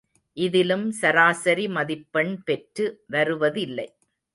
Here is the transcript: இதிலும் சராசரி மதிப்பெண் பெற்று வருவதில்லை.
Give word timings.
இதிலும் 0.37 0.91
சராசரி 0.91 1.67
மதிப்பெண் 1.67 2.35
பெற்று 2.43 2.87
வருவதில்லை. 3.07 3.87